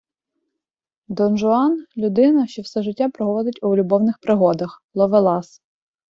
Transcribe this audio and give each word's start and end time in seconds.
Дон-Жуан- 1.07 1.85
людина, 1.97 2.47
що 2.47 2.61
все 2.61 2.83
життя 2.83 3.09
проводить 3.09 3.59
у 3.63 3.75
любовних 3.75 4.17
пригодах, 4.19 4.83
ловелас 4.93 5.61